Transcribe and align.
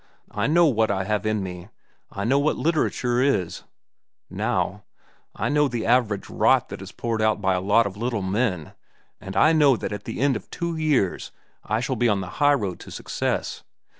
I 0.31 0.47
know 0.47 0.65
what 0.65 0.89
I 0.89 1.03
have 1.03 1.27
in 1.27 1.43
me; 1.43 1.69
I 2.09 2.23
know 2.23 2.39
what 2.39 2.55
literature 2.55 3.21
is, 3.21 3.65
now; 4.31 4.83
I 5.35 5.47
know 5.47 5.67
the 5.67 5.85
average 5.85 6.27
rot 6.27 6.69
that 6.69 6.81
is 6.81 6.91
poured 6.91 7.21
out 7.21 7.39
by 7.39 7.53
a 7.53 7.61
lot 7.61 7.85
of 7.85 7.97
little 7.97 8.23
men; 8.23 8.73
and 9.19 9.37
I 9.37 9.53
know 9.53 9.77
that 9.77 9.93
at 9.93 10.05
the 10.05 10.19
end 10.19 10.35
of 10.35 10.49
two 10.49 10.75
years 10.75 11.31
I 11.63 11.81
shall 11.81 11.97
be 11.97 12.09
on 12.09 12.19
the 12.19 12.41
highroad 12.41 12.79
to 12.79 12.89
success. 12.89 13.61